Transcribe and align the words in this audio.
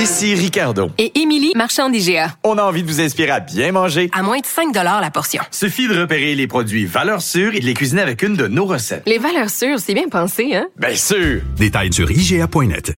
Ici 0.00 0.34
Ricardo. 0.34 0.90
Et 0.96 1.20
Émilie, 1.20 1.52
marchand 1.54 1.90
d'IGA. 1.90 2.34
On 2.42 2.56
a 2.56 2.62
envie 2.62 2.82
de 2.82 2.88
vous 2.88 3.02
inspirer 3.02 3.32
à 3.32 3.40
bien 3.40 3.70
manger. 3.70 4.08
À 4.14 4.22
moins 4.22 4.38
de 4.38 4.46
5 4.46 4.74
la 4.74 5.10
portion. 5.10 5.42
Suffit 5.50 5.88
de 5.88 6.00
repérer 6.00 6.34
les 6.34 6.46
produits 6.46 6.86
valeurs 6.86 7.20
sûres 7.20 7.54
et 7.54 7.60
de 7.60 7.66
les 7.66 7.74
cuisiner 7.74 8.00
avec 8.00 8.22
une 8.22 8.34
de 8.34 8.46
nos 8.46 8.64
recettes. 8.64 9.02
Les 9.04 9.18
valeurs 9.18 9.50
sûres, 9.50 9.78
c'est 9.78 9.92
bien 9.92 10.08
pensé, 10.08 10.54
hein? 10.54 10.68
Bien 10.78 10.94
sûr! 10.96 11.42
Détails 11.58 11.92
sur 11.92 12.10
IGA.net. 12.10 12.94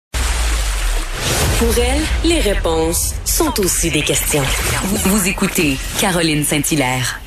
Pour 1.57 1.73
elle, 1.79 2.29
les 2.29 2.39
réponses 2.39 3.15
sont 3.25 3.59
aussi 3.59 3.89
des 3.89 4.03
questions. 4.03 4.43
Vous, 4.83 5.17
vous 5.17 5.27
écoutez 5.27 5.77
Caroline 5.99 6.43
Saint-Hilaire. 6.43 7.19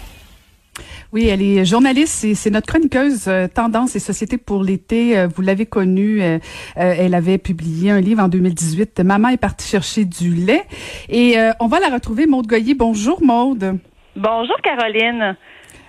Oui, 1.14 1.28
elle 1.28 1.42
est 1.42 1.64
journaliste 1.64 2.24
et 2.24 2.34
c'est 2.34 2.50
notre 2.50 2.66
chroniqueuse 2.66 3.28
euh, 3.28 3.46
Tendance 3.46 3.94
et 3.94 4.00
Société 4.00 4.36
pour 4.36 4.64
l'été. 4.64 5.16
Euh, 5.16 5.28
vous 5.28 5.42
l'avez 5.42 5.64
connue. 5.64 6.20
Euh, 6.20 6.40
elle 6.74 7.14
avait 7.14 7.38
publié 7.38 7.92
un 7.92 8.00
livre 8.00 8.20
en 8.20 8.26
2018. 8.26 8.98
Maman 8.98 9.28
est 9.28 9.36
partie 9.36 9.68
chercher 9.68 10.06
du 10.06 10.34
lait. 10.34 10.64
Et 11.08 11.36
on 11.60 11.68
va 11.68 11.78
la 11.78 11.90
retrouver, 11.90 12.26
Maude 12.26 12.48
Goyer. 12.48 12.74
Bonjour, 12.74 13.22
Maude. 13.22 13.78
Bonjour, 14.16 14.56
Caroline. 14.60 15.36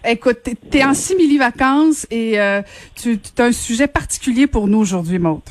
Écoute, 0.08 0.42
tu 0.44 0.78
es 0.78 0.86
en 0.86 0.94
simili-vacances 0.94 2.06
et 2.12 2.38
tu 2.96 3.20
as 3.40 3.44
un 3.46 3.52
sujet 3.52 3.88
particulier 3.88 4.46
pour 4.46 4.68
nous 4.68 4.78
aujourd'hui, 4.78 5.18
Maude. 5.18 5.42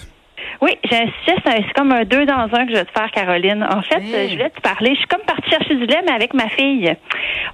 Oui, 0.60 0.72
j'ai 0.90 0.96
un 0.96 1.06
sujet, 1.24 1.36
c'est 1.44 1.72
comme 1.74 1.92
un 1.92 2.04
deux 2.04 2.24
dans 2.26 2.48
un 2.52 2.66
que 2.66 2.72
je 2.72 2.76
vais 2.76 2.84
te 2.84 2.92
faire, 2.92 3.10
Caroline. 3.10 3.66
En 3.68 3.82
fait, 3.82 4.00
je 4.00 4.32
voulais 4.32 4.50
te 4.50 4.60
parler. 4.60 4.90
Je 4.90 4.98
suis 4.98 5.06
comme 5.06 5.22
partie 5.26 5.50
chercher 5.50 5.74
du 5.74 5.86
lait, 5.86 6.02
mais 6.06 6.12
avec 6.12 6.34
ma 6.34 6.48
fille. 6.48 6.94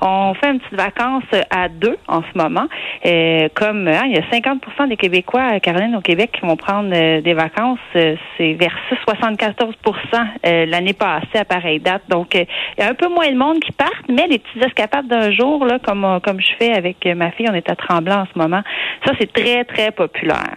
On 0.01 0.35
fait 0.35 0.51
une 0.51 0.61
petite 0.61 0.79
vacance 0.79 1.25
à 1.51 1.69
deux 1.69 1.97
en 2.09 2.23
ce 2.23 2.39
moment. 2.39 2.67
Euh, 3.07 3.49
comme 3.55 3.89
hein, 3.89 4.03
il 4.07 4.13
y 4.13 4.19
a 4.19 4.23
50% 4.23 4.89
des 4.89 4.97
Québécois, 4.97 5.61
Caroline, 5.61 5.97
au 5.97 6.01
Québec, 6.01 6.31
qui 6.33 6.47
vont 6.47 6.57
prendre 6.57 6.91
euh, 6.93 7.21
des 7.21 7.35
vacances. 7.35 7.79
Euh, 7.97 8.17
c'est 8.37 8.55
versus 8.55 8.99
74% 9.09 10.67
l'année 10.67 10.93
passée 10.93 11.39
à 11.39 11.45
pareille 11.45 11.81
date. 11.81 12.03
Donc, 12.09 12.35
il 12.35 12.47
y 12.79 12.83
a 12.83 12.89
un 12.89 12.95
peu 12.95 13.09
moins 13.09 13.31
de 13.31 13.37
monde 13.37 13.61
qui 13.61 13.73
partent, 13.73 14.09
mais 14.09 14.27
les 14.27 14.39
petits 14.39 14.65
escapades 14.65 15.07
d'un 15.07 15.31
jour, 15.31 15.65
là, 15.65 15.79
comme, 15.79 16.21
comme 16.23 16.41
je 16.41 16.51
fais 16.59 16.73
avec 16.73 17.05
ma 17.07 17.31
fille, 17.33 17.47
on 17.51 17.55
est 17.55 17.71
à 17.71 17.77
Tremblant 17.77 18.21
en 18.23 18.27
ce 18.33 18.39
moment, 18.39 18.63
ça, 19.05 19.13
c'est 19.19 19.33
très, 19.33 19.65
très 19.65 19.91
populaire. 19.91 20.57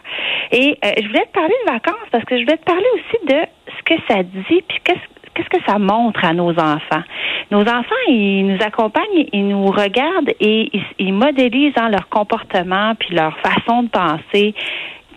Et 0.51 0.77
je 0.83 1.07
voulais 1.07 1.25
te 1.25 1.31
parler 1.33 1.53
de 1.65 1.71
vacances 1.71 2.07
parce 2.11 2.23
que 2.25 2.32
je 2.37 2.43
voulais 2.43 2.57
te 2.57 2.65
parler 2.65 2.85
aussi 2.95 3.25
de 3.27 3.41
ce 3.77 3.83
que 3.83 4.01
ça 4.07 4.23
dit, 4.23 4.61
puis 4.67 4.79
qu'est-ce 4.83 5.49
que 5.49 5.63
ça 5.65 5.77
montre 5.79 6.23
à 6.23 6.33
nos 6.33 6.51
enfants. 6.51 7.03
Nos 7.51 7.61
enfants, 7.61 8.03
ils 8.07 8.45
nous 8.45 8.61
accompagnent, 8.63 9.27
ils 9.31 9.47
nous 9.47 9.65
regardent 9.67 10.33
et 10.39 10.69
ils, 10.99 11.13
modélisent 11.13 11.73
hein, 11.77 11.89
leur 11.89 12.09
comportement 12.09 12.95
puis 12.95 13.15
leur 13.15 13.37
façon 13.39 13.83
de 13.83 13.89
penser 13.89 14.53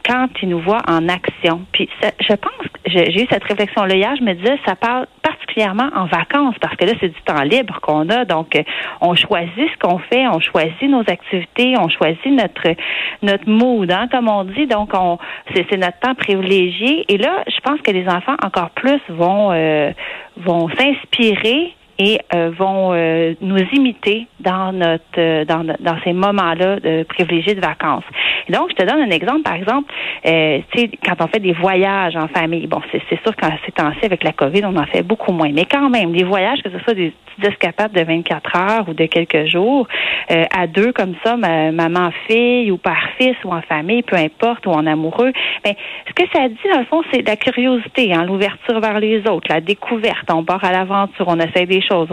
quand 0.06 0.28
ils 0.42 0.48
nous 0.48 0.60
voient 0.60 0.82
en 0.88 1.08
action. 1.08 1.62
Puis 1.72 1.88
je 2.20 2.34
pense 2.34 2.68
j'ai 2.86 3.22
eu 3.22 3.26
cette 3.30 3.44
réflexion-là 3.44 3.94
hier, 3.94 4.14
je 4.16 4.22
me 4.22 4.34
disais, 4.34 4.58
ça 4.66 4.76
parle 4.76 5.06
particulièrement 5.22 5.88
en 5.94 6.06
vacances, 6.06 6.54
parce 6.60 6.76
que 6.76 6.84
là, 6.84 6.92
c'est 7.00 7.08
du 7.08 7.20
temps 7.22 7.42
libre 7.42 7.80
qu'on 7.80 8.08
a. 8.08 8.24
Donc, 8.24 8.54
euh, 8.56 8.62
on 9.00 9.14
choisit 9.14 9.50
ce 9.56 9.78
qu'on 9.78 9.98
fait, 9.98 10.26
on 10.28 10.40
choisit 10.40 10.88
nos 10.88 11.00
activités, 11.00 11.74
on 11.78 11.88
choisit 11.88 12.26
notre 12.26 12.76
notre 13.22 13.48
mood, 13.48 13.90
hein, 13.90 14.08
comme 14.10 14.28
on 14.28 14.44
dit. 14.44 14.66
Donc, 14.66 14.90
on 14.94 15.18
c'est 15.54 15.76
notre 15.76 15.98
temps 16.00 16.14
privilégié. 16.14 17.04
Et 17.08 17.18
là, 17.18 17.42
je 17.48 17.60
pense 17.60 17.80
que 17.80 17.90
les 17.90 18.08
enfants 18.08 18.36
encore 18.42 18.70
plus 18.70 19.00
vont 19.08 19.52
euh, 19.52 19.92
vont 20.36 20.68
s'inspirer 20.68 21.74
et 21.98 22.20
euh, 22.34 22.50
vont 22.56 22.92
euh, 22.92 23.34
nous 23.40 23.64
imiter 23.72 24.26
dans 24.40 24.72
notre 24.72 25.02
euh, 25.18 25.44
dans, 25.44 25.64
dans 25.64 25.98
ces 26.04 26.12
moments-là 26.12 26.80
de 26.80 27.04
privilégiés 27.04 27.54
de 27.54 27.60
vacances. 27.60 28.04
Donc, 28.48 28.70
je 28.70 28.74
te 28.74 28.84
donne 28.84 29.00
un 29.00 29.10
exemple, 29.10 29.42
par 29.42 29.54
exemple, 29.54 29.92
sais, 30.22 30.90
quand 31.04 31.14
on 31.20 31.26
fait 31.28 31.40
des 31.40 31.52
voyages 31.52 32.16
en 32.16 32.28
famille, 32.28 32.66
bon, 32.66 32.80
c'est 32.92 33.22
sûr 33.22 33.34
qu'en 33.36 33.50
ces 33.64 33.72
temps-ci, 33.72 34.04
avec 34.04 34.24
la 34.24 34.32
COVID, 34.32 34.62
on 34.64 34.76
en 34.76 34.86
fait 34.86 35.02
beaucoup 35.02 35.32
moins. 35.32 35.50
Mais 35.52 35.64
quand 35.64 35.88
même, 35.88 36.12
les 36.12 36.24
voyages, 36.24 36.62
que 36.62 36.70
ce 36.70 36.78
soit 36.80 36.94
des 36.94 37.12
petites 37.36 37.52
escapades 37.52 37.92
de 37.92 38.02
24 38.02 38.56
heures 38.56 38.88
ou 38.88 38.94
de 38.94 39.06
quelques 39.06 39.46
jours, 39.46 39.86
à 40.28 40.66
deux 40.66 40.92
comme 40.92 41.14
ça, 41.24 41.36
maman-fille 41.36 42.70
ou 42.70 42.78
père-fils 42.78 43.36
ou 43.44 43.52
en 43.52 43.62
famille, 43.62 44.02
peu 44.02 44.16
importe, 44.16 44.66
ou 44.66 44.70
en 44.70 44.86
amoureux, 44.86 45.32
mais 45.64 45.76
ce 46.06 46.12
que 46.12 46.28
ça 46.32 46.48
dit, 46.48 46.56
dans 46.72 46.80
le 46.80 46.84
fond, 46.86 47.02
c'est 47.12 47.26
la 47.26 47.36
curiosité, 47.36 48.12
hein, 48.12 48.24
l'ouverture 48.24 48.80
vers 48.80 49.00
les 49.00 49.26
autres, 49.28 49.48
la 49.48 49.60
découverte. 49.60 50.30
On 50.32 50.44
part 50.44 50.64
à 50.64 50.72
l'aventure, 50.72 51.26
on 51.28 51.38
essaie 51.38 51.66
des 51.66 51.82
choses. 51.82 52.08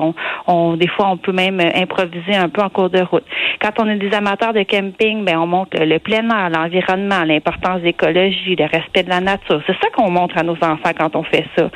On, 0.48 0.76
des 0.76 0.88
fois, 0.88 1.10
on 1.10 1.18
peut 1.18 1.32
même 1.32 1.60
improviser 1.60 2.36
un 2.36 2.50
peu 2.50 2.62
en 2.62 2.70
cours 2.70 2.90
de 2.90 3.02
route. 3.02 3.26
Quand 3.62 3.72
on 3.80 3.88
est 3.88 3.98
des 3.98 4.14
amateurs 4.14 4.54
de 4.54 4.64
camping, 4.64 5.24
ben 5.24 5.38
on 5.38 5.48
montre 5.48 5.78
le, 5.80 6.00
plein 6.00 6.23
l'environnement, 6.28 7.24
l'importance 7.24 7.80
de 7.80 7.86
l'écologie, 7.86 8.56
le 8.56 8.66
respect 8.66 9.04
de 9.04 9.10
la 9.10 9.20
nature. 9.20 9.62
C'est 9.68 9.74
ça 9.74 9.90
qu'on 9.96 10.10
montre 10.10 10.38
à 10.38 10.44
nos 10.44 10.58
enfants 10.62 10.92
quand 10.98 11.16
on 11.16 11.24
fait 11.24 11.46
ça. 11.56 11.70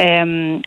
Euh, 0.00 0.58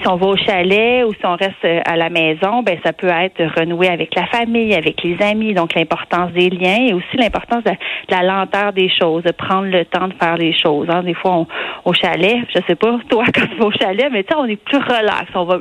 si 0.00 0.08
on 0.08 0.16
va 0.16 0.26
au 0.26 0.36
chalet 0.36 1.04
ou 1.04 1.12
si 1.12 1.24
on 1.24 1.36
reste 1.36 1.64
euh, 1.64 1.80
à 1.84 1.96
la 1.96 2.08
maison, 2.08 2.62
ben 2.62 2.78
ça 2.84 2.92
peut 2.92 3.08
être 3.08 3.42
renouer 3.58 3.88
avec 3.88 4.14
la 4.14 4.26
famille, 4.26 4.74
avec 4.74 5.02
les 5.02 5.20
amis, 5.22 5.54
donc 5.54 5.74
l'importance 5.74 6.32
des 6.32 6.50
liens 6.50 6.86
et 6.88 6.92
aussi 6.92 7.16
l'importance 7.16 7.64
de, 7.64 7.72
la 8.08 8.22
lenteur 8.22 8.72
des 8.72 8.88
choses, 8.88 9.22
de 9.24 9.32
prendre 9.32 9.68
le 9.68 9.84
temps 9.84 10.08
de 10.08 10.14
faire 10.14 10.36
les 10.36 10.56
choses. 10.56 10.86
Hein. 10.88 11.02
Des 11.02 11.14
fois, 11.14 11.46
au 11.84 11.92
chalet, 11.92 12.38
je 12.54 12.60
sais 12.66 12.76
pas 12.76 12.98
toi 13.08 13.24
quand 13.34 13.46
tu 13.46 13.56
vas 13.56 13.66
au 13.66 13.72
chalet, 13.72 14.08
mais 14.12 14.24
tu 14.24 14.34
on 14.36 14.44
est 14.44 14.56
plus 14.56 14.78
relax, 14.78 15.30
on 15.34 15.44
va 15.44 15.58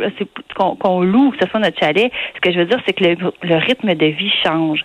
qu'on 0.55 1.01
loue 1.01 1.31
que 1.31 1.37
ce 1.43 1.49
soit 1.49 1.59
notre 1.59 1.79
chalet. 1.79 2.11
Ce 2.35 2.41
que 2.41 2.51
je 2.51 2.59
veux 2.59 2.65
dire, 2.65 2.79
c'est 2.85 2.93
que 2.93 3.03
le, 3.03 3.55
rythme 3.57 3.95
de 3.95 4.05
vie 4.05 4.31
change. 4.45 4.81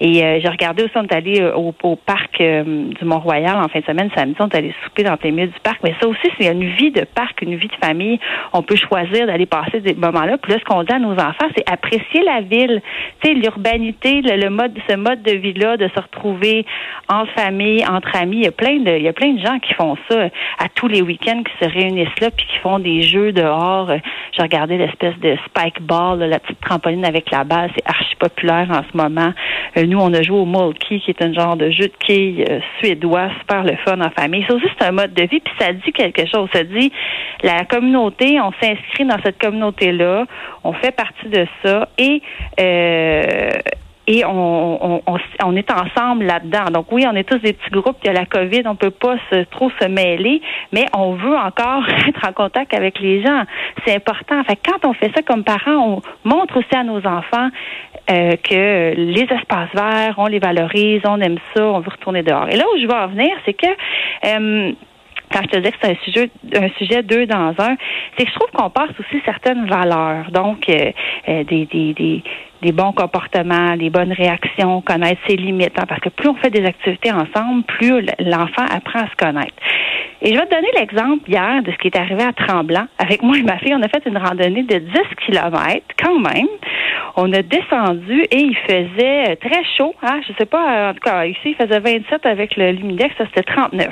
Et 0.00 0.24
euh, 0.24 0.40
j'ai 0.42 0.48
regardé 0.48 0.82
aussi, 0.82 0.92
on 0.96 1.04
est 1.04 1.12
allé 1.12 1.40
euh, 1.40 1.54
au, 1.54 1.96
parc 1.96 2.38
du 2.38 3.04
Mont-Royal 3.04 3.56
en 3.56 3.68
fin 3.68 3.80
de 3.80 3.84
semaine, 3.84 4.10
samedi, 4.14 4.36
on 4.40 4.48
est 4.48 4.56
allé 4.56 4.74
souper 4.84 5.04
dans 5.04 5.16
les 5.22 5.30
milieux 5.30 5.48
du 5.48 5.60
parc. 5.60 5.78
Mais 5.82 5.94
ça 6.00 6.08
aussi, 6.08 6.28
c'est 6.38 6.50
une 6.50 6.64
vie 6.74 6.90
de 6.90 7.04
parc, 7.04 7.42
une 7.42 7.56
vie 7.56 7.68
de 7.68 7.86
famille. 7.86 8.18
On 8.52 8.62
peut 8.62 8.76
choisir 8.76 8.95
d'aller 9.04 9.46
passer 9.46 9.80
des 9.80 9.94
moments-là. 9.94 10.38
Puis 10.38 10.52
là, 10.52 10.58
ce 10.58 10.64
qu'on 10.64 10.82
dit 10.82 10.92
à 10.92 10.98
nos 10.98 11.12
enfants, 11.12 11.46
c'est 11.56 11.68
apprécier 11.70 12.22
la 12.24 12.40
ville, 12.40 12.80
tu 13.22 13.28
sais, 13.28 13.34
l'urbanité, 13.34 14.20
le, 14.22 14.48
mode, 14.48 14.76
ce 14.88 14.96
mode 14.96 15.22
de 15.22 15.32
vie-là, 15.32 15.76
de 15.76 15.88
se 15.88 16.00
retrouver 16.00 16.64
en 17.08 17.26
famille, 17.26 17.84
entre 17.86 18.16
amis. 18.16 18.38
Il 18.38 18.44
y 18.44 18.48
a 18.48 18.52
plein 18.52 18.78
de, 18.78 18.96
il 18.96 19.02
y 19.02 19.08
a 19.08 19.12
plein 19.12 19.32
de 19.34 19.40
gens 19.40 19.58
qui 19.58 19.74
font 19.74 19.96
ça 20.08 20.24
à 20.58 20.68
tous 20.74 20.88
les 20.88 21.02
week-ends, 21.02 21.42
qui 21.42 21.64
se 21.64 21.70
réunissent 21.70 22.20
là, 22.20 22.30
puis 22.30 22.46
qui 22.46 22.58
font 22.58 22.78
des 22.78 23.02
jeux 23.02 23.32
dehors. 23.32 23.90
J'ai 24.32 24.42
regardé 24.42 24.76
l'espèce 24.78 25.18
de 25.18 25.36
spike 25.46 25.82
ball, 25.82 26.18
la 26.18 26.38
petite 26.38 26.60
trampoline 26.60 27.04
avec 27.04 27.30
la 27.30 27.44
balle. 27.44 27.70
C'est 27.76 27.86
archi 27.86 28.16
populaire 28.16 28.68
en 28.70 28.82
ce 28.90 28.96
moment. 28.96 29.32
Euh, 29.76 29.86
nous, 29.86 29.98
on 29.98 30.12
a 30.12 30.22
joué 30.22 30.38
au 30.38 30.46
Mulkey, 30.46 31.00
qui 31.00 31.10
est 31.10 31.22
un 31.22 31.32
genre 31.32 31.56
de 31.56 31.70
jeu 31.70 31.86
de 31.86 31.96
quilles 31.98 32.44
euh, 32.48 32.60
suédois, 32.78 33.28
super 33.40 33.64
le 33.64 33.76
fun 33.84 34.00
en 34.00 34.10
famille. 34.10 34.44
Ça 34.48 34.54
aussi, 34.54 34.66
un 34.80 34.92
mode 34.92 35.14
de 35.14 35.22
vie, 35.22 35.40
puis 35.40 35.54
ça 35.58 35.72
dit 35.72 35.92
quelque 35.92 36.26
chose. 36.26 36.48
Ça 36.52 36.62
dit 36.62 36.92
la 37.42 37.64
communauté, 37.64 38.40
on 38.40 38.52
s'inspire 38.86 39.06
dans 39.06 39.22
cette 39.22 39.38
communauté-là, 39.38 40.26
on 40.64 40.72
fait 40.72 40.92
partie 40.92 41.28
de 41.28 41.46
ça 41.62 41.88
et 41.98 42.22
euh, 42.60 43.50
et 44.06 44.24
on, 44.24 45.02
on, 45.44 45.56
est 45.56 45.70
ensemble 45.70 46.24
là-dedans. 46.26 46.66
Donc 46.72 46.92
oui, 46.92 47.04
on 47.10 47.16
est 47.16 47.24
tous 47.24 47.38
des 47.38 47.52
petits 47.52 47.70
groupes. 47.70 47.96
Il 48.04 48.06
y 48.06 48.10
a 48.10 48.12
la 48.12 48.24
COVID, 48.24 48.62
on 48.66 48.76
peut 48.76 48.90
pas 48.90 49.16
trop 49.50 49.70
se 49.80 49.86
mêler, 49.86 50.40
mais 50.72 50.86
on 50.96 51.14
veut 51.14 51.36
encore 51.36 51.82
être 52.08 52.28
en 52.28 52.32
contact 52.32 52.72
avec 52.72 53.00
les 53.00 53.22
gens. 53.22 53.42
C'est 53.84 53.94
important. 53.94 54.42
Fait 54.44 54.58
quand 54.64 54.88
on 54.88 54.92
fait 54.92 55.10
ça 55.14 55.22
comme 55.22 55.42
parents, 55.42 56.02
on 56.24 56.28
montre 56.28 56.58
aussi 56.58 56.74
à 56.74 56.84
nos 56.84 57.04
enfants 57.04 57.48
euh, 58.10 58.36
que 58.36 58.94
les 58.94 59.26
espaces 59.28 59.74
verts, 59.74 60.14
on 60.18 60.26
les 60.26 60.38
valorise, 60.38 61.02
on 61.04 61.20
aime 61.20 61.38
ça, 61.54 61.64
on 61.64 61.80
veut 61.80 61.90
retourner 61.90 62.22
dehors. 62.22 62.48
Et 62.48 62.56
là 62.56 62.64
où 62.72 62.78
je 62.78 62.86
veux 62.86 62.94
en 62.94 63.08
venir, 63.08 63.30
c'est 63.44 63.54
que 63.54 63.66
euh, 64.24 64.72
quand 65.32 65.42
je 65.42 65.48
te 65.48 65.56
dis 65.58 65.70
que 65.70 65.76
c'est 65.80 65.90
un 65.90 66.04
sujet, 66.04 66.30
un 66.54 66.68
sujet 66.78 67.02
deux 67.02 67.26
dans 67.26 67.54
un, 67.58 67.76
c'est 68.16 68.24
que 68.24 68.30
je 68.30 68.34
trouve 68.34 68.50
qu'on 68.52 68.70
passe 68.70 68.90
aussi 69.00 69.20
certaines 69.24 69.66
valeurs. 69.66 70.30
Donc, 70.30 70.68
euh, 70.68 70.92
euh, 71.28 71.44
des, 71.44 71.66
des, 71.66 71.94
des, 71.94 72.22
des, 72.62 72.72
bons 72.72 72.92
comportements, 72.92 73.76
des 73.76 73.90
bonnes 73.90 74.12
réactions, 74.12 74.80
connaître 74.82 75.20
ses 75.26 75.36
limites. 75.36 75.78
Hein, 75.78 75.84
parce 75.88 76.00
que 76.00 76.08
plus 76.08 76.28
on 76.28 76.34
fait 76.36 76.50
des 76.50 76.64
activités 76.64 77.12
ensemble, 77.12 77.64
plus 77.64 78.06
l'enfant 78.20 78.64
apprend 78.70 79.00
à 79.00 79.08
se 79.08 79.16
connaître. 79.16 79.54
Et 80.22 80.32
je 80.32 80.38
vais 80.38 80.46
te 80.46 80.54
donner 80.54 80.68
l'exemple 80.78 81.28
hier 81.28 81.62
de 81.62 81.70
ce 81.70 81.76
qui 81.76 81.88
est 81.88 81.96
arrivé 81.96 82.22
à 82.22 82.32
Tremblant. 82.32 82.86
Avec 82.98 83.22
moi 83.22 83.36
et 83.36 83.42
ma 83.42 83.58
fille, 83.58 83.74
on 83.74 83.82
a 83.82 83.88
fait 83.88 84.02
une 84.06 84.16
randonnée 84.16 84.62
de 84.62 84.78
10 84.78 84.92
kilomètres 85.26 85.94
quand 86.02 86.18
même. 86.18 86.48
On 87.16 87.32
a 87.32 87.42
descendu 87.42 88.22
et 88.30 88.38
il 88.38 88.56
faisait 88.56 89.36
très 89.36 89.62
chaud. 89.76 89.94
Hein? 90.02 90.20
Je 90.26 90.32
sais 90.38 90.46
pas, 90.46 90.90
en 90.90 90.94
tout 90.94 91.00
cas, 91.00 91.26
ici, 91.26 91.38
il 91.50 91.54
faisait 91.54 91.80
27 91.80 92.24
avec 92.24 92.56
le 92.56 92.72
lumidex, 92.72 93.14
ça 93.18 93.24
c'était 93.26 93.42
39 93.42 93.88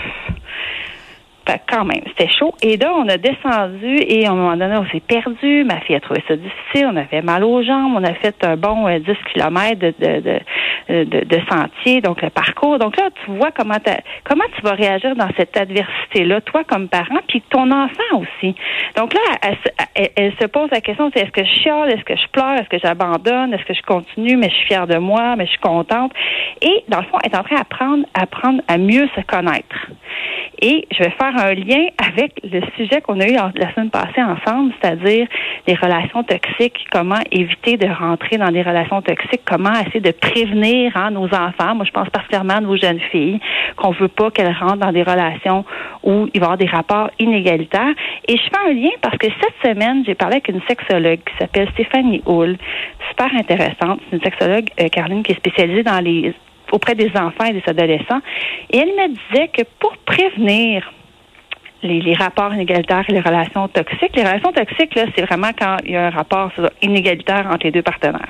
quand 1.69 1.85
même, 1.85 2.03
c'était 2.09 2.33
chaud. 2.33 2.55
Et 2.63 2.77
là, 2.77 2.93
on 2.95 3.09
a 3.09 3.17
descendu 3.19 3.97
et 4.07 4.27
à 4.27 4.31
un 4.31 4.35
moment 4.35 4.57
donné, 4.57 4.77
on 4.77 4.87
s'est 4.87 5.01
perdu. 5.01 5.65
Ma 5.65 5.81
fille 5.81 5.97
a 5.97 6.01
trouvé 6.01 6.23
ça 6.27 6.37
difficile. 6.37 6.89
On 6.93 6.97
avait 6.97 7.23
mal 7.23 7.45
aux 7.45 7.63
jambes. 7.63 7.93
On 7.97 8.05
a 8.05 8.15
fait 8.15 8.35
un 8.45 8.57
bon 8.57 8.89
10 8.89 9.09
euh, 9.09 9.15
km 9.33 9.79
de, 9.79 9.95
de, 9.99 11.05
de, 11.05 11.25
de, 11.25 11.41
sentier, 11.51 12.01
donc 12.01 12.23
le 12.23 12.31
parcours. 12.31 12.79
Donc 12.79 12.97
là, 12.97 13.09
tu 13.25 13.31
vois 13.33 13.51
comment, 13.51 13.77
comment 14.25 14.45
tu 14.57 14.63
vas 14.63 14.73
réagir 14.73 15.15
dans 15.17 15.29
cette 15.37 15.57
adversité-là, 15.57 16.41
toi 16.43 16.63
comme 16.65 16.89
parent, 16.89 17.21
puis 17.29 17.43
ton 17.51 17.71
enfant 17.71 18.21
aussi. 18.21 18.55
Donc 18.97 19.15
là, 19.15 19.21
elle, 19.43 20.11
elle, 20.17 20.33
se 20.41 20.47
pose 20.47 20.71
la 20.71 20.81
question, 20.81 21.11
c'est 21.15 21.23
est-ce 21.23 21.31
que 21.31 21.45
je 21.45 21.63
chiale, 21.63 21.93
est-ce 21.93 22.05
que 22.05 22.17
je 22.17 22.29
pleure, 22.33 22.55
est-ce 22.55 22.69
que 22.69 22.79
j'abandonne, 22.79 23.55
est-ce 23.55 23.65
que 23.65 23.75
je 23.75 23.83
continue, 23.83 24.37
mais 24.37 24.49
je 24.51 24.55
suis 24.55 24.67
fière 24.67 24.87
de 24.87 24.99
moi, 24.99 25.37
mais 25.37 25.47
je 25.47 25.51
suis 25.51 25.61
contente. 25.61 26.13
Et 26.63 26.85
dans 26.89 26.99
le 26.99 27.05
fond, 27.05 27.19
elle 27.23 27.33
est 27.33 27.37
en 27.37 27.43
train 27.43 27.57
d'apprendre 27.57 28.05
apprendre 28.15 28.63
à 28.69 28.79
mieux 28.79 29.09
se 29.17 29.21
connaître. 29.23 29.91
Et 30.61 30.87
je 30.93 30.99
vais 30.99 31.11
faire 31.11 31.34
un 31.37 31.55
lien 31.55 31.87
avec 31.99 32.33
le 32.43 32.61
sujet 32.77 33.01
qu'on 33.01 33.21
a 33.21 33.27
eu 33.27 33.35
la 33.35 33.73
semaine 33.75 33.91
passée 33.91 34.23
ensemble, 34.23 34.73
c'est-à-dire 34.81 35.27
les 35.67 35.75
relations 35.75 36.23
toxiques, 36.23 36.87
comment 36.91 37.21
éviter 37.31 37.77
de 37.77 37.87
rentrer 37.87 38.37
dans 38.37 38.51
des 38.51 38.63
relations 38.63 39.03
toxiques, 39.03 39.43
comment 39.45 39.73
essayer 39.73 40.01
de 40.01 40.13
prévenir 40.13 40.97
hein, 40.97 41.11
nos 41.11 41.27
enfants. 41.27 41.75
Moi, 41.75 41.85
je 41.85 41.91
pense 41.91 42.09
particulièrement 42.11 42.55
à 42.55 42.61
nos 42.61 42.77
jeunes 42.77 43.01
filles, 43.11 43.41
qu'on 43.77 43.91
veut 43.91 44.09
pas 44.09 44.31
qu'elles 44.31 44.55
rentrent 44.59 44.77
dans 44.77 44.93
des 44.93 45.03
relations 45.03 45.65
où 46.03 46.29
il 46.33 46.41
va 46.41 46.45
y 46.45 46.49
avoir 46.49 46.59
des 46.59 46.67
rapports 46.67 47.11
inégalitaires. 47.19 47.95
Et 48.29 48.37
je 48.37 48.43
fais 48.43 48.71
un 48.71 48.73
lien 48.73 48.91
parce 49.03 49.17
que 49.19 49.27
cette 49.27 49.73
semaine, 49.73 50.05
j'ai 50.07 50.15
parlé 50.15 50.37
avec 50.37 50.49
une 50.49 50.63
sexologue 50.69 51.21
qui 51.25 51.37
s'appelle 51.39 51.69
Stéphanie 51.73 52.23
Hull, 52.27 52.57
super 53.09 53.35
intéressante. 53.35 54.01
C'est 54.11 54.17
une 54.17 54.23
sexologue, 54.23 54.69
euh, 54.81 54.89
Caroline, 54.89 55.23
qui 55.23 55.33
est 55.33 55.37
spécialisée 55.37 55.85
auprès 56.73 56.95
des 56.95 57.11
enfants 57.17 57.45
et 57.45 57.53
des 57.53 57.63
adolescents. 57.67 58.21
Et 58.71 58.79
elle 58.79 58.89
me 58.89 59.09
disait 59.09 59.49
que 59.49 59.63
pour 59.79 59.97
prévenir 59.99 60.93
les, 61.85 62.15
rapports 62.15 62.53
inégalitaires 62.55 63.05
et 63.09 63.13
les 63.13 63.21
relations 63.21 63.69
toxiques. 63.69 64.17
Les 64.17 64.23
relations 64.23 64.53
toxiques, 64.53 64.95
là, 64.95 65.05
c'est 65.15 65.23
vraiment 65.23 65.51
quand 65.59 65.77
il 65.85 65.93
y 65.93 65.97
a 65.97 66.07
un 66.07 66.11
rapport 66.11 66.51
inégalitaire 66.83 67.47
entre 67.51 67.65
les 67.65 67.71
deux 67.71 67.83
partenaires. 67.83 68.29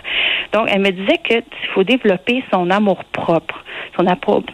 Donc, 0.53 0.69
elle 0.71 0.81
me 0.81 0.91
disait 0.91 1.19
qu'il 1.25 1.43
faut 1.73 1.85
développer 1.85 2.43
son 2.53 2.71
amour 2.71 3.05
propre. 3.13 3.65
Son, 3.97 4.05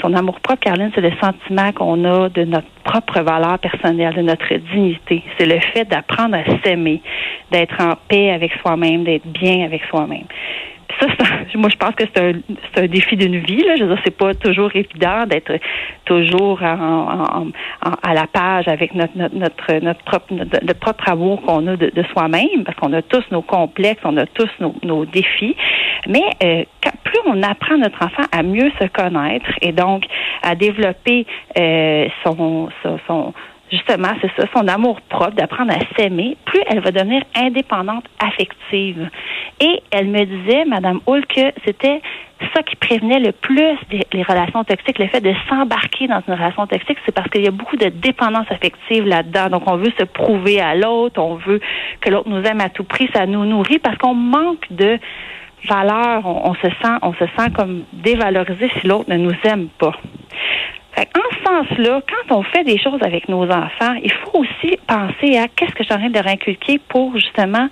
son 0.00 0.14
amour 0.14 0.41
propre, 0.41 0.61
Caroline, 0.61 0.91
c'est 0.94 1.00
le 1.00 1.12
sentiment 1.20 1.73
qu'on 1.73 2.05
a 2.05 2.29
de 2.29 2.44
notre 2.44 2.69
propre 2.85 3.20
valeur 3.20 3.58
personnelle, 3.58 4.14
de 4.14 4.23
notre 4.23 4.55
dignité. 4.73 5.23
C'est 5.38 5.46
le 5.46 5.61
fait 5.73 5.85
d'apprendre 5.85 6.37
à 6.37 6.44
s'aimer, 6.62 7.03
d'être 7.50 7.81
en 7.81 7.94
paix 8.08 8.31
avec 8.31 8.53
soi-même, 8.61 9.05
d'être 9.05 9.26
bien 9.26 9.64
avec 9.64 9.82
soi-même 9.91 10.26
ça, 10.98 11.06
moi, 11.54 11.69
je 11.70 11.76
pense 11.76 11.94
que 11.94 12.04
c'est 12.14 12.22
un, 12.22 12.32
un, 12.76 12.87
défi 12.87 13.16
d'une 13.16 13.38
vie. 13.38 13.62
Là. 13.62 13.76
Je 13.76 13.84
veux 13.84 13.94
dire, 13.94 14.02
c'est 14.04 14.16
pas 14.16 14.34
toujours 14.34 14.70
évident 14.75 15.26
d'être 15.26 15.52
toujours 16.04 16.62
en, 16.62 17.48
à 18.02 18.14
la 18.14 18.26
page 18.26 18.69
avec 18.69 18.94
notre, 18.94 19.12
notre, 19.16 19.72
notre, 19.82 20.02
propre, 20.04 20.32
notre, 20.32 20.81
propre 20.81 21.08
amour 21.08 21.42
qu'on 21.42 21.66
a 21.66 21.76
de, 21.76 22.02
soi-même, 22.12 22.64
parce 22.64 22.76
qu'on 22.78 22.92
a 22.92 23.02
tous 23.02 23.25
nos 23.31 23.42
complexes, 23.42 24.00
on 24.04 24.16
a 24.16 24.26
tous 24.26 24.50
nos, 24.60 24.75
nos 24.82 25.04
défis. 25.04 25.56
Mais 26.06 26.22
euh, 26.42 26.64
plus 27.04 27.19
on 27.26 27.43
apprend 27.43 27.76
notre 27.76 28.02
enfant 28.04 28.25
à 28.32 28.43
mieux 28.43 28.70
se 28.81 28.86
connaître 28.86 29.50
et 29.60 29.72
donc 29.72 30.04
à 30.43 30.54
développer 30.54 31.26
euh, 31.58 32.08
son, 32.25 32.69
son 33.06 33.34
justement, 33.70 34.08
c'est 34.20 34.31
ça, 34.37 34.49
son 34.55 34.67
amour 34.69 35.00
propre, 35.02 35.32
d'apprendre 35.32 35.72
à 35.72 35.78
s'aimer, 35.96 36.37
plus 36.44 36.61
elle 36.69 36.81
va 36.81 36.90
devenir 36.90 37.22
indépendante 37.34 38.05
affective. 38.19 39.08
Et 39.61 39.82
elle 39.90 40.08
me 40.08 40.25
disait, 40.25 40.64
Madame 40.64 41.00
Hull, 41.06 41.25
que 41.26 41.52
c'était 41.64 42.00
ça 42.55 42.62
qui 42.62 42.75
prévenait 42.76 43.20
le 43.20 43.32
plus 43.32 43.76
les 43.90 44.22
relations 44.22 44.64
toxiques, 44.64 44.99
le 44.99 45.08
fait 45.08 45.20
de 45.20 45.34
s'embarquer 45.49 46.08
dans 46.08 46.22
une 46.26 46.34
relation 46.34 46.67
toxique, 46.67 46.99
c'est 47.05 47.14
parce 47.14 47.28
qu'il 47.28 47.43
y 47.43 47.49
a 47.49 47.52
beaucoup 47.52 47.76
de 47.76 47.88
dépendance 47.88 48.46
affective 48.50 49.06
là-dedans. 49.06 49.50
Donc, 49.50 49.70
on 49.70 49.76
veut 49.76 49.93
se 49.99 50.05
prouver 50.05 50.61
à 50.61 50.75
l'autre, 50.75 51.20
on 51.22 51.34
veut 51.34 51.61
que 52.00 52.11
l'autre 52.11 52.28
nous 52.28 52.43
aime 52.43 52.61
à 52.61 52.70
tout 52.70 52.84
prix, 52.84 53.11
ça 53.14 53.26
nous 53.26 53.44
nourrit 53.44 53.78
parce 53.78 53.99
qu'on 53.99 54.14
manque 54.14 54.67
de 54.70 54.99
valeur, 55.69 56.25
on, 56.25 56.55
se 56.55 56.69
sent, 56.82 56.96
on 57.02 57.12
se 57.12 57.26
sent 57.37 57.50
comme 57.55 57.84
dévalorisé 57.93 58.70
si 58.81 58.87
l'autre 58.87 59.11
ne 59.11 59.19
nous 59.19 59.37
aime 59.44 59.69
pas 59.78 59.93
quand 62.08 62.37
on 62.37 62.43
fait 62.43 62.64
des 62.64 62.79
choses 62.79 63.00
avec 63.02 63.29
nos 63.29 63.44
enfants, 63.44 63.94
il 64.02 64.12
faut 64.12 64.38
aussi 64.38 64.76
penser 64.87 65.37
à 65.38 65.49
qu'est-ce 65.49 65.75
que 65.75 65.85
j'ai 65.85 65.94
envie 65.94 66.08
de 66.08 66.14
leur 66.14 66.26
inculquer 66.26 66.79
pour 66.88 67.17
justement 67.17 67.69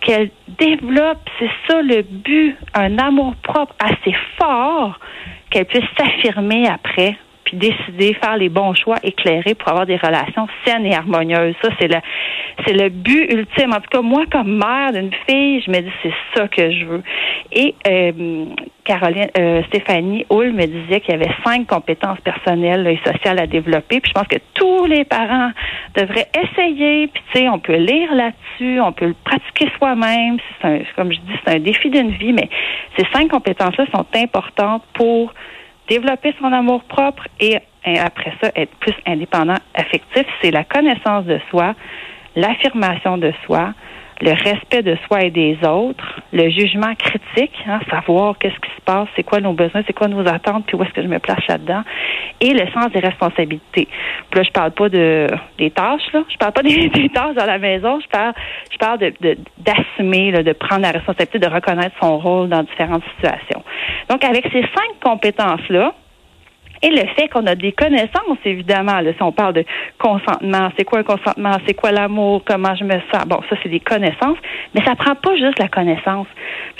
qu'elles 0.00 0.30
développent, 0.58 1.28
c'est 1.38 1.50
ça 1.66 1.82
le 1.82 2.02
but, 2.02 2.56
un 2.74 2.98
amour 2.98 3.34
propre 3.42 3.74
assez 3.80 4.14
fort 4.38 4.98
qu'elles 5.50 5.66
puissent 5.66 5.84
s'affirmer 5.98 6.68
après 6.68 7.16
puis 7.48 7.56
décider, 7.56 8.14
faire 8.14 8.36
les 8.36 8.48
bons 8.48 8.74
choix 8.74 8.96
éclairés 9.02 9.54
pour 9.54 9.68
avoir 9.68 9.86
des 9.86 9.96
relations 9.96 10.46
saines 10.64 10.84
et 10.84 10.94
harmonieuses. 10.94 11.54
Ça, 11.62 11.70
c'est 11.80 11.88
le, 11.88 11.98
c'est 12.66 12.74
le 12.74 12.90
but 12.90 13.32
ultime. 13.32 13.72
En 13.72 13.80
tout 13.80 13.88
cas, 13.90 14.02
moi, 14.02 14.24
comme 14.30 14.58
mère 14.58 14.92
d'une 14.92 15.12
fille, 15.26 15.62
je 15.62 15.70
me 15.70 15.80
dis, 15.80 15.92
c'est 16.02 16.12
ça 16.34 16.48
que 16.48 16.70
je 16.70 16.84
veux. 16.84 17.02
Et 17.52 17.74
euh, 17.86 18.44
Caroline, 18.84 19.28
euh, 19.38 19.62
Stéphanie 19.68 20.26
Hull 20.30 20.52
me 20.52 20.66
disait 20.66 21.00
qu'il 21.00 21.12
y 21.12 21.14
avait 21.14 21.32
cinq 21.44 21.66
compétences 21.66 22.20
personnelles 22.20 22.86
et 22.86 23.00
sociales 23.04 23.38
à 23.38 23.46
développer. 23.46 24.00
Puis 24.00 24.12
je 24.14 24.20
pense 24.20 24.28
que 24.28 24.38
tous 24.54 24.84
les 24.84 25.04
parents 25.04 25.50
devraient 25.94 26.28
essayer. 26.34 27.06
Puis 27.06 27.22
tu 27.32 27.40
sais, 27.40 27.48
on 27.48 27.58
peut 27.58 27.76
lire 27.76 28.14
là-dessus, 28.14 28.80
on 28.80 28.92
peut 28.92 29.06
le 29.06 29.16
pratiquer 29.24 29.70
soi-même. 29.78 30.38
C'est 30.60 30.84
comme 30.96 31.12
je 31.12 31.18
dis, 31.18 31.34
c'est 31.44 31.56
un 31.56 31.60
défi 31.60 31.88
d'une 31.88 32.10
vie, 32.10 32.32
mais 32.32 32.48
ces 32.98 33.06
cinq 33.12 33.28
compétences-là 33.28 33.86
sont 33.92 34.06
importantes 34.14 34.84
pour 34.94 35.32
développer 35.88 36.34
son 36.40 36.52
amour 36.52 36.82
propre 36.84 37.26
et, 37.40 37.58
après 37.84 38.32
ça, 38.42 38.50
être 38.54 38.74
plus 38.76 38.94
indépendant 39.06 39.56
affectif, 39.74 40.24
c'est 40.42 40.50
la 40.50 40.64
connaissance 40.64 41.24
de 41.24 41.40
soi, 41.50 41.74
l'affirmation 42.36 43.16
de 43.16 43.32
soi, 43.46 43.72
le 44.20 44.32
respect 44.32 44.82
de 44.82 44.96
soi 45.06 45.22
et 45.22 45.30
des 45.30 45.56
autres, 45.64 46.20
le 46.32 46.50
jugement 46.50 46.92
critique, 46.96 47.54
hein, 47.66 47.78
savoir 47.88 48.36
qu'est-ce 48.38 48.56
qui 48.56 48.74
se 48.76 48.80
passe, 48.84 49.08
c'est 49.14 49.22
quoi 49.22 49.40
nos 49.40 49.52
besoins, 49.52 49.82
c'est 49.86 49.92
quoi 49.92 50.08
nos 50.08 50.26
attentes, 50.26 50.66
puis 50.66 50.76
où 50.76 50.82
est-ce 50.82 50.92
que 50.92 51.02
je 51.02 51.06
me 51.06 51.20
place 51.20 51.46
là-dedans, 51.48 51.82
et 52.40 52.52
le 52.52 52.66
sens 52.72 52.90
des 52.92 52.98
responsabilités. 52.98 53.86
Puis 54.30 54.40
là, 54.40 54.42
je 54.42 54.50
parle 54.50 54.72
pas 54.72 54.88
de 54.88 55.28
des 55.58 55.70
tâches, 55.70 56.12
là, 56.12 56.24
je 56.28 56.36
parle 56.36 56.52
pas 56.52 56.62
des, 56.64 57.08
tâches 57.10 57.36
dans 57.36 57.46
la 57.46 57.58
maison, 57.58 58.00
je 58.00 58.08
parle, 58.08 58.32
je 58.72 58.78
parle 58.78 58.98
de 58.98 59.38
d'assumer, 59.58 60.32
de, 60.32 60.42
de 60.42 60.52
prendre 60.52 60.82
la 60.82 60.90
responsabilité, 60.90 61.38
de 61.38 61.48
reconnaître 61.48 61.94
son 62.00 62.18
rôle 62.18 62.48
dans 62.48 62.64
différentes 62.64 63.04
situations. 63.16 63.57
Donc, 64.08 64.24
avec 64.24 64.44
ces 64.52 64.62
cinq 64.62 65.00
compétences-là, 65.02 65.94
et 66.82 66.90
le 66.90 67.06
fait 67.16 67.28
qu'on 67.28 67.46
a 67.46 67.54
des 67.54 67.72
connaissances, 67.72 68.38
évidemment, 68.44 69.00
là, 69.00 69.12
si 69.12 69.22
on 69.22 69.32
parle 69.32 69.54
de 69.54 69.64
consentement, 69.98 70.70
c'est 70.76 70.84
quoi 70.84 71.00
un 71.00 71.02
consentement, 71.02 71.56
c'est 71.66 71.74
quoi 71.74 71.90
l'amour, 71.90 72.42
comment 72.44 72.74
je 72.76 72.84
me 72.84 73.00
sens, 73.12 73.26
bon, 73.26 73.40
ça 73.48 73.56
c'est 73.62 73.68
des 73.68 73.80
connaissances, 73.80 74.38
mais 74.74 74.82
ça 74.84 74.94
prend 74.94 75.14
pas 75.14 75.34
juste 75.36 75.58
la 75.58 75.68
connaissance. 75.68 76.26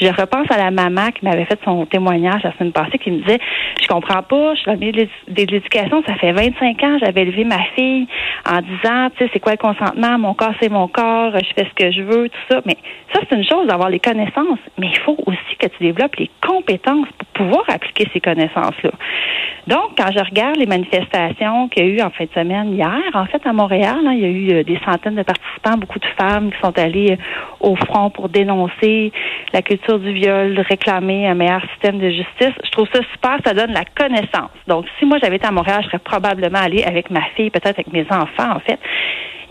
je 0.00 0.08
repense 0.08 0.50
à 0.50 0.58
la 0.58 0.70
maman 0.70 1.10
qui 1.10 1.24
m'avait 1.24 1.44
fait 1.46 1.58
son 1.64 1.86
témoignage 1.86 2.42
la 2.44 2.52
semaine 2.56 2.72
passée, 2.72 2.98
qui 2.98 3.10
me 3.10 3.18
disait, 3.18 3.38
je 3.80 3.86
comprends 3.88 4.22
pas, 4.22 4.54
je 4.54 4.60
suis 4.60 4.66
dans 4.66 4.74
le 4.74 4.78
milieu 4.78 4.92
de 4.92 5.34
l'éducation, 5.34 6.02
ça 6.06 6.14
fait 6.14 6.32
25 6.32 6.82
ans, 6.84 6.98
j'avais 7.00 7.22
élevé 7.22 7.44
ma 7.44 7.62
fille 7.74 8.06
en 8.48 8.60
disant, 8.60 9.08
tu 9.16 9.24
sais, 9.24 9.30
c'est 9.32 9.40
quoi 9.40 9.52
le 9.52 9.58
consentement, 9.58 10.18
mon 10.18 10.34
corps 10.34 10.54
c'est 10.60 10.70
mon 10.70 10.86
corps, 10.86 11.32
je 11.34 11.52
fais 11.54 11.68
ce 11.68 11.74
que 11.74 11.90
je 11.90 12.02
veux, 12.02 12.28
tout 12.28 12.38
ça, 12.48 12.60
mais 12.66 12.76
ça 13.12 13.20
c'est 13.28 13.36
une 13.36 13.44
chose 13.44 13.66
d'avoir 13.66 13.90
les 13.90 14.00
connaissances, 14.00 14.60
mais 14.78 14.88
il 14.88 14.98
faut 14.98 15.16
aussi 15.26 15.56
que 15.58 15.66
tu 15.66 15.82
développes 15.82 16.16
les 16.16 16.30
compétences 16.46 17.08
pour 17.18 17.46
pouvoir 17.46 17.64
appliquer 17.68 18.08
ces 18.12 18.20
connaissances-là. 18.20 18.90
Donc, 19.66 19.88
quand 19.96 20.12
je 20.12 20.19
regarde 20.19 20.56
les 20.56 20.67
manifestations 20.67 21.69
qu'il 21.69 21.85
y 21.85 21.87
a 21.87 21.90
eu 21.90 22.02
en 22.02 22.11
fin 22.11 22.25
de 22.25 22.31
semaine 22.35 22.75
hier, 22.75 23.02
en 23.14 23.26
fait, 23.26 23.44
à 23.46 23.52
Montréal, 23.52 23.99
hein, 24.06 24.12
il 24.12 24.20
y 24.20 24.25
a 24.25 24.29
eu 24.29 24.52
euh, 24.52 24.62
des 24.64 24.79
centaines 24.85 25.14
de 25.14 25.23
participants, 25.23 25.79
beaucoup 25.79 25.99
de 25.99 26.06
femmes 26.19 26.50
qui 26.50 26.58
sont 26.60 26.77
allées 26.79 27.12
euh, 27.12 27.69
au 27.69 27.77
front 27.77 28.10
pour 28.10 28.29
dénoncer 28.29 29.12
la 29.53 29.62
culture 29.62 29.98
du 29.98 30.12
viol, 30.12 30.58
réclamer 30.69 31.27
un 31.27 31.34
meilleur 31.34 31.62
système 31.72 31.98
de 31.98 32.10
justice. 32.10 32.55
Je 32.65 32.70
trouve 32.70 32.89
ça 32.93 33.01
super, 33.12 33.39
ça 33.44 33.55
donne 33.55 33.72
la 33.72 33.84
connaissance. 33.84 34.51
Donc, 34.67 34.86
si 34.98 35.05
moi 35.05 35.19
j'avais 35.22 35.36
été 35.36 35.46
à 35.46 35.53
Montréal, 35.53 35.81
je 35.82 35.89
serais 35.89 35.98
probablement 35.98 36.58
allée 36.58 36.84
avec 36.84 37.10
ma 37.10 37.22
fille, 37.36 37.51
peut-être 37.51 37.79
avec 37.79 37.93
mes 37.93 38.06
enfants, 38.10 38.56
en 38.56 38.60
fait. 38.60 38.79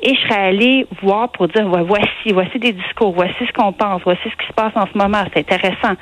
Et 0.04 0.14
je 0.16 0.22
serais 0.22 0.48
allée 0.50 0.88
voir 1.02 1.30
pour 1.30 1.48
dire, 1.48 1.68
voici, 1.68 2.32
voici 2.32 2.60
des 2.60 2.74
discours, 2.74 3.14
voici 3.14 3.34
ce 3.40 3.52
qu'on 3.54 3.74
pense, 3.74 4.02
voici 4.04 4.22
ce 4.24 4.36
qui 4.36 4.48
se 4.48 4.54
passe 4.54 4.74
en 4.76 4.86
ce 4.86 4.98
moment, 4.98 5.24
c'est 5.34 5.40
intéressant. 5.40 5.96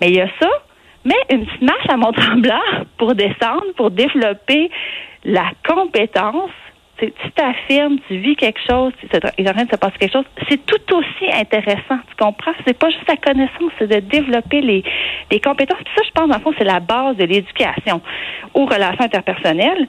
Mais 0.00 0.08
il 0.08 0.16
y 0.16 0.20
a 0.20 0.28
ça, 0.40 0.48
mais 1.08 1.36
une 1.36 1.46
petite 1.46 1.62
marche 1.62 1.86
à 1.88 1.96
Mont-Tremblant 1.96 2.60
pour 2.98 3.14
descendre, 3.14 3.72
pour 3.76 3.90
développer 3.90 4.70
la 5.24 5.50
compétence. 5.66 6.50
Tu 6.98 7.12
t'affirmes, 7.36 7.98
tu 8.08 8.16
vis 8.16 8.34
quelque 8.34 8.58
chose, 8.68 8.92
il 9.38 9.46
est 9.46 9.48
en 9.48 9.52
train 9.52 9.64
de 9.66 9.70
se 9.70 9.76
passer 9.76 9.94
quelque 10.00 10.14
chose. 10.14 10.24
C'est 10.48 10.66
tout 10.66 10.96
aussi 10.96 11.32
intéressant, 11.32 11.98
tu 12.08 12.16
comprends? 12.18 12.50
C'est 12.66 12.76
pas 12.76 12.90
juste 12.90 13.06
la 13.06 13.16
connaissance, 13.16 13.70
c'est 13.78 13.86
de 13.86 14.00
développer 14.00 14.60
les, 14.60 14.82
compétences. 15.40 15.78
Puis 15.84 15.94
ça, 15.96 16.02
je 16.04 16.10
pense, 16.10 16.36
en 16.36 16.40
fond, 16.40 16.52
c'est 16.58 16.64
la 16.64 16.80
base 16.80 17.16
de 17.16 17.24
l'éducation 17.24 18.00
aux 18.52 18.66
relations 18.66 19.04
interpersonnelles 19.04 19.86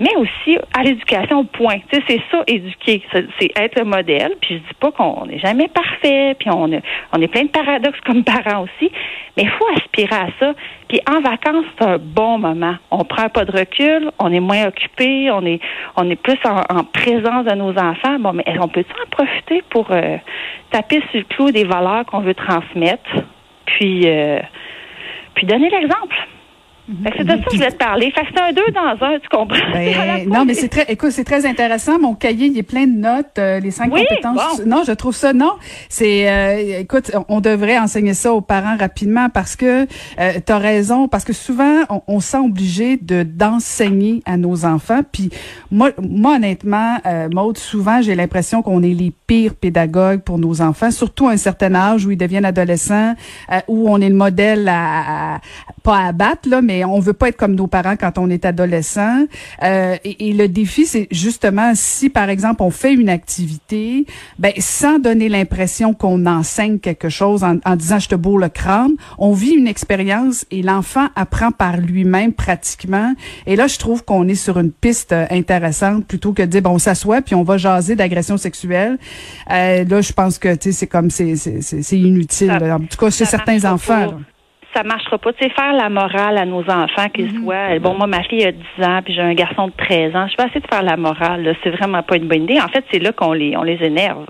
mais 0.00 0.14
aussi 0.16 0.58
à 0.74 0.82
l'éducation, 0.82 1.44
point. 1.44 1.78
Tu 1.92 1.98
sais, 1.98 2.04
c'est 2.08 2.22
ça, 2.30 2.42
éduquer. 2.46 3.02
C'est 3.12 3.50
être 3.56 3.78
le 3.78 3.84
modèle. 3.84 4.34
Puis 4.40 4.56
je 4.56 4.60
dis 4.60 4.74
pas 4.78 4.92
qu'on 4.92 5.26
n'est 5.26 5.38
jamais 5.38 5.68
parfait, 5.68 6.36
puis 6.38 6.50
on, 6.50 6.70
on 7.12 7.22
est 7.22 7.28
plein 7.28 7.44
de 7.44 7.48
paradoxes 7.48 8.00
comme 8.06 8.22
parents 8.24 8.62
aussi, 8.62 8.90
mais 9.36 9.44
il 9.44 9.50
faut 9.50 9.66
aspirer 9.76 10.14
à 10.14 10.28
ça. 10.38 10.54
Puis 10.88 11.00
en 11.08 11.20
vacances, 11.20 11.64
c'est 11.78 11.84
un 11.84 11.98
bon 11.98 12.38
moment. 12.38 12.76
On 12.90 13.04
prend 13.04 13.28
pas 13.28 13.44
de 13.44 13.52
recul, 13.52 14.10
on 14.18 14.32
est 14.32 14.40
moins 14.40 14.66
occupé, 14.66 15.30
on 15.30 15.44
est 15.44 15.60
on 15.96 16.08
est 16.08 16.16
plus 16.16 16.38
en, 16.44 16.84
présence 16.84 17.44
de 17.44 17.54
nos 17.54 17.76
enfants. 17.76 18.18
Bon, 18.20 18.32
mais 18.32 18.44
on 18.60 18.68
peut 18.68 18.84
en 19.04 19.10
profiter 19.10 19.62
pour 19.70 19.90
euh, 19.90 20.16
taper 20.70 21.02
sur 21.10 21.20
le 21.20 21.24
clou 21.24 21.50
des 21.50 21.64
valeurs 21.64 22.04
qu'on 22.06 22.20
veut 22.20 22.34
transmettre, 22.34 23.10
puis, 23.66 24.02
euh, 24.06 24.40
puis 25.34 25.46
donner 25.46 25.70
l'exemple. 25.70 26.16
Que 26.88 27.10
c'est 27.18 27.24
de 27.24 27.28
ça 27.30 27.36
que 27.36 27.42
je 27.52 27.56
voulais 27.56 27.70
te 27.70 27.76
parler. 27.76 28.10
Fait 28.14 28.22
que 28.22 28.26
c'est 28.34 28.40
un 28.40 28.52
deux 28.52 28.72
dans 28.74 29.06
un, 29.06 29.18
tu 29.18 29.28
comprends? 29.30 29.56
Ben, 29.72 30.28
non, 30.28 30.44
mais 30.44 30.54
c'est 30.54 30.68
très, 30.68 30.84
écoute, 30.88 31.10
c'est 31.10 31.24
très 31.24 31.44
intéressant. 31.46 31.98
Mon 31.98 32.14
cahier, 32.14 32.46
il 32.46 32.56
est 32.58 32.62
plein 32.62 32.86
de 32.86 32.96
notes, 32.98 33.38
euh, 33.38 33.60
les 33.60 33.70
cinq 33.70 33.92
Oui, 33.92 34.00
compétences. 34.08 34.60
bon. 34.60 34.66
Non, 34.66 34.82
je 34.86 34.92
trouve 34.92 35.14
ça, 35.14 35.32
non. 35.32 35.52
C'est, 35.88 36.30
euh, 36.30 36.80
écoute, 36.80 37.10
on 37.28 37.40
devrait 37.40 37.78
enseigner 37.78 38.14
ça 38.14 38.32
aux 38.32 38.40
parents 38.40 38.76
rapidement 38.78 39.28
parce 39.28 39.54
que 39.54 39.82
euh, 40.18 40.32
tu 40.44 40.52
as 40.52 40.58
raison, 40.58 41.08
parce 41.08 41.24
que 41.24 41.32
souvent, 41.32 41.82
on, 41.90 42.00
on 42.08 42.20
se 42.20 42.28
sent 42.28 42.38
obligé 42.38 42.96
de 42.96 43.22
d'enseigner 43.22 44.22
à 44.24 44.36
nos 44.36 44.64
enfants. 44.64 45.00
Puis 45.12 45.30
moi, 45.70 45.90
moi 46.00 46.36
honnêtement, 46.36 46.98
euh, 47.06 47.28
Maude, 47.32 47.58
souvent, 47.58 48.00
j'ai 48.02 48.14
l'impression 48.14 48.62
qu'on 48.62 48.82
est 48.82 48.94
les 48.94 49.12
pires 49.26 49.54
pédagogues 49.54 50.20
pour 50.20 50.38
nos 50.38 50.60
enfants, 50.62 50.90
surtout 50.90 51.28
à 51.28 51.32
un 51.32 51.36
certain 51.36 51.74
âge 51.74 52.06
où 52.06 52.10
ils 52.10 52.16
deviennent 52.16 52.44
adolescents, 52.46 53.14
euh, 53.52 53.58
où 53.68 53.90
on 53.90 54.00
est 54.00 54.08
le 54.08 54.14
modèle 54.14 54.68
à, 54.68 55.34
à- 55.36 55.40
pas 55.82 55.98
à 56.06 56.12
battre, 56.12 56.48
là, 56.48 56.60
mais 56.62 56.77
on 56.84 57.00
veut 57.00 57.12
pas 57.12 57.28
être 57.28 57.36
comme 57.36 57.54
nos 57.54 57.66
parents 57.66 57.96
quand 57.96 58.18
on 58.18 58.30
est 58.30 58.44
adolescent. 58.44 59.24
Euh, 59.62 59.96
et, 60.04 60.28
et 60.28 60.32
le 60.32 60.48
défi, 60.48 60.86
c'est 60.86 61.08
justement 61.10 61.72
si, 61.74 62.10
par 62.10 62.28
exemple, 62.28 62.62
on 62.62 62.70
fait 62.70 62.92
une 62.92 63.08
activité, 63.08 64.06
ben, 64.38 64.52
sans 64.58 64.98
donner 64.98 65.28
l'impression 65.28 65.94
qu'on 65.94 66.26
enseigne 66.26 66.78
quelque 66.78 67.08
chose 67.08 67.44
en, 67.44 67.56
en 67.64 67.76
disant 67.76 67.98
je 67.98 68.08
te 68.08 68.14
bourre 68.14 68.38
le 68.38 68.48
crâne, 68.48 68.92
on 69.18 69.32
vit 69.32 69.52
une 69.52 69.68
expérience 69.68 70.44
et 70.50 70.62
l'enfant 70.62 71.08
apprend 71.16 71.50
par 71.50 71.76
lui-même 71.76 72.32
pratiquement. 72.32 73.14
Et 73.46 73.56
là, 73.56 73.66
je 73.66 73.78
trouve 73.78 74.04
qu'on 74.04 74.28
est 74.28 74.34
sur 74.34 74.58
une 74.58 74.72
piste 74.72 75.12
euh, 75.12 75.26
intéressante 75.30 76.06
plutôt 76.06 76.32
que 76.32 76.42
de 76.42 76.46
dire 76.46 76.62
bon, 76.62 76.70
on 76.70 76.78
s'assoit 76.78 77.22
puis 77.22 77.34
on 77.34 77.42
va 77.42 77.58
jaser 77.58 77.96
d'agression 77.96 78.36
sexuelle. 78.36 78.98
Euh, 79.50 79.84
là, 79.84 80.00
je 80.00 80.12
pense 80.12 80.38
que 80.38 80.54
tu 80.54 80.70
sais, 80.70 80.72
c'est 80.72 80.86
comme 80.86 81.10
c'est 81.10 81.36
c'est 81.36 81.98
inutile. 81.98 82.50
En 82.50 82.78
tout 82.80 82.98
cas, 82.98 83.10
chez 83.10 83.24
certains 83.24 83.64
enfants. 83.70 84.14
Ça 84.74 84.82
marchera 84.82 85.18
pas. 85.18 85.32
Tu 85.32 85.44
sais, 85.44 85.50
faire 85.50 85.72
la 85.72 85.88
morale 85.88 86.36
à 86.38 86.44
nos 86.44 86.60
enfants, 86.70 87.08
qu'ils 87.12 87.26
Mm-hmm. 87.32 87.42
soient. 87.42 87.78
Bon, 87.80 87.94
moi, 87.94 88.06
ma 88.06 88.22
fille 88.22 88.44
a 88.44 88.52
10 88.52 88.58
ans, 88.84 89.00
puis 89.04 89.14
j'ai 89.14 89.22
un 89.22 89.34
garçon 89.34 89.68
de 89.68 89.72
13 89.76 90.14
ans. 90.14 90.26
Je 90.28 90.36
vais 90.36 90.44
essayer 90.48 90.60
de 90.60 90.66
faire 90.70 90.82
la 90.82 90.96
morale. 90.96 91.42
là. 91.42 91.52
C'est 91.64 91.70
vraiment 91.70 92.02
pas 92.02 92.16
une 92.16 92.28
bonne 92.28 92.44
idée. 92.44 92.60
En 92.60 92.68
fait, 92.68 92.84
c'est 92.92 92.98
là 92.98 93.12
qu'on 93.12 93.32
les, 93.32 93.56
on 93.56 93.62
les 93.62 93.82
énerve. 93.82 94.26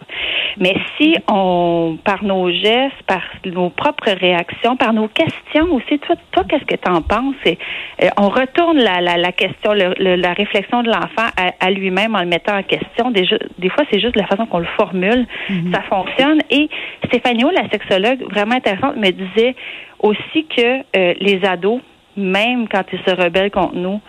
Mais 0.61 0.75
si 0.97 1.17
on, 1.31 1.99
par 2.05 2.23
nos 2.25 2.51
gestes, 2.51 3.03
par 3.07 3.23
nos 3.47 3.71
propres 3.71 4.11
réactions, 4.11 4.77
par 4.77 4.93
nos 4.93 5.09
questions 5.09 5.73
aussi, 5.73 5.99
toi, 6.01 6.17
toi 6.33 6.45
qu'est-ce 6.49 6.65
que 6.65 6.75
tu 6.77 6.91
en 6.91 7.01
penses? 7.03 7.35
Euh, 7.47 8.09
on 8.17 8.29
retourne 8.29 8.79
la, 8.79 9.01
la, 9.01 9.17
la 9.17 9.33
question, 9.33 9.73
le- 9.73 9.95
le- 9.99 10.17
la 10.17 10.33
réflexion 10.33 10.83
de 10.83 10.89
l'enfant 10.89 11.29
à, 11.37 11.53
à 11.61 11.71
lui-même 11.71 12.15
en 12.15 12.21
le 12.21 12.27
mettant 12.27 12.57
en 12.59 12.63
question. 12.63 13.11
Des, 13.11 13.25
fois, 13.71 13.85
c'est 13.91 14.01
juste 14.01 14.17
la 14.17 14.27
façon 14.27 14.47
qu'on 14.47 14.59
le 14.59 14.69
formule. 14.77 15.27
Ça 15.73 15.83
fonctionne. 15.83 16.41
Et 16.51 16.69
Stéphanie 17.07 17.45
la 17.51 17.69
sexologue, 17.71 18.23
vraiment 18.31 18.57
intéressante, 18.57 18.97
me 18.97 19.11
disait 19.11 19.55
aussi 20.01 20.47
que 20.47 20.81
euh, 20.97 21.15
les 21.21 21.45
ados, 21.45 21.81
même 22.17 22.69
quand 22.69 22.83
ils 22.93 22.99
se 23.07 23.15
rebellent 23.15 23.51
contre 23.51 23.77
nous, 23.77 24.01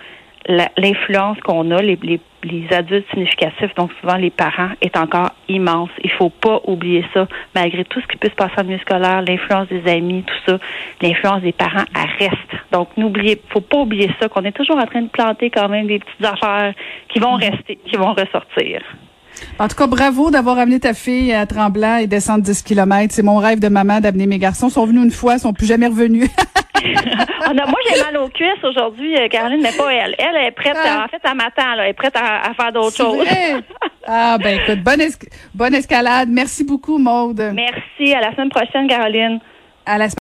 l'influence 0.50 1.38
qu'on 1.42 1.70
a, 1.72 1.82
les, 1.82 1.98
les, 2.02 2.20
les 2.44 2.68
adultes 2.74 3.06
significatifs, 3.12 3.74
donc 3.76 3.92
souvent 4.02 4.16
les 4.16 4.32
parents, 4.32 4.72
est 4.82 4.98
encore 4.98 5.32
immense. 5.48 5.90
Il 6.04 6.10
faut 6.12 6.30
pas 6.30 6.60
oublier 6.66 7.06
ça. 7.14 7.28
Malgré 7.54 7.86
tout 7.86 8.02
ce 8.02 8.08
qui 8.08 8.18
peut 8.18 8.30
se 8.30 8.36
passer 8.36 8.54
en 8.58 8.64
milieu 8.64 8.80
scolaire, 8.80 9.22
l'influence 9.22 9.68
des 9.68 9.90
amis, 9.90 10.24
tout 10.24 10.52
ça, 10.52 10.60
l'influence 11.02 11.42
des 11.42 11.52
parents, 11.52 11.86
elle 11.96 12.28
reste. 12.28 12.64
Donc, 12.72 12.90
n'oubliez, 12.98 13.40
faut 13.50 13.62
pas 13.62 13.78
oublier 13.78 14.10
ça, 14.20 14.28
qu'on 14.28 14.44
est 14.44 14.52
toujours 14.52 14.78
en 14.78 14.86
train 14.86 15.04
de 15.04 15.10
planter 15.10 15.50
quand 15.52 15.70
même 15.70 15.88
des 15.88 16.00
petites 16.00 16.26
affaires 16.26 16.74
qui 17.10 17.20
vont 17.20 17.36
rester, 17.36 17.78
qui 17.86 17.96
vont 17.96 18.14
ressortir. 18.14 18.82
En 19.60 19.68
tout 19.68 19.76
cas, 19.76 19.88
bravo 19.88 20.32
d'avoir 20.32 20.58
amené 20.58 20.80
ta 20.80 20.94
fille 20.94 21.32
à 21.34 21.46
Tremblant 21.46 21.98
et 21.98 22.08
descendre 22.08 22.44
10 22.44 22.64
km. 22.64 23.14
C'est 23.14 23.24
mon 23.24 23.38
rêve 23.38 23.60
de 23.60 23.70
maman 23.70 24.02
d'amener 24.02 24.26
mes 24.26 24.40
garçons. 24.40 24.68
Ils 24.68 24.74
sont 24.74 24.86
venus 24.86 25.04
une 25.04 25.12
fois, 25.12 25.36
ils 25.36 25.40
sont 25.40 25.54
plus 25.54 25.68
jamais 25.68 25.88
revenus. 25.88 26.30
Ah 27.42 27.54
moi, 27.54 27.80
j'ai 27.88 28.02
mal 28.04 28.18
aux 28.18 28.28
cuisses 28.30 28.64
aujourd'hui, 28.64 29.16
euh, 29.18 29.28
Caroline, 29.28 29.62
mais 29.62 29.72
pas 29.72 29.92
elle. 29.94 30.16
Elle 30.20 30.46
est 30.46 30.52
prête, 30.52 30.76
Ah. 30.76 31.06
en 31.06 31.08
fait, 31.08 31.22
elle 31.24 31.36
m'attend, 31.38 31.76
là. 31.76 31.84
Elle 31.86 31.90
est 31.92 31.94
prête 31.94 32.16
à, 32.16 32.50
à 32.50 32.54
faire 32.54 32.72
d'autres 32.72 32.96
choses. 32.98 33.26
Ah, 34.12 34.38
ben 34.42 34.60
écoute, 34.60 34.84
bonne, 34.84 35.02
es- 35.02 35.30
bonne 35.54 35.76
escalade. 35.76 36.30
Merci 36.32 36.64
beaucoup, 36.64 36.98
Maude. 36.98 37.52
Merci. 37.54 38.14
À 38.16 38.22
la 38.22 38.32
semaine 38.34 38.50
prochaine, 38.50 38.88
Caroline. 38.88 39.40
À 39.86 39.98
la 40.00 40.10